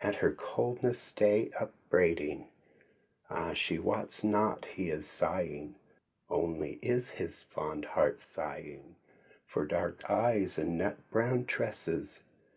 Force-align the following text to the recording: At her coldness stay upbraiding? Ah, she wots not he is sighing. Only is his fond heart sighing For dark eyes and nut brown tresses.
At 0.00 0.16
her 0.16 0.32
coldness 0.34 0.98
stay 0.98 1.52
upbraiding? 1.56 2.48
Ah, 3.30 3.52
she 3.52 3.78
wots 3.78 4.24
not 4.24 4.64
he 4.64 4.90
is 4.90 5.06
sighing. 5.08 5.76
Only 6.28 6.80
is 6.82 7.10
his 7.10 7.44
fond 7.44 7.84
heart 7.84 8.18
sighing 8.18 8.96
For 9.46 9.64
dark 9.64 10.10
eyes 10.10 10.58
and 10.58 10.76
nut 10.76 10.98
brown 11.12 11.44
tresses. 11.44 12.18